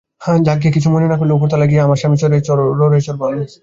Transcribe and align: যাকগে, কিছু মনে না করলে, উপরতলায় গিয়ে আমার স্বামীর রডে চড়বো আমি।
যাকগে, 0.45 0.69
কিছু 0.75 0.87
মনে 0.89 1.07
না 1.07 1.15
করলে, 1.19 1.33
উপরতলায় 1.35 1.69
গিয়ে 1.71 1.81
আমার 1.81 1.99
স্বামীর 2.01 2.19
রডে 2.79 2.99
চড়বো 3.01 3.23
আমি। 3.29 3.41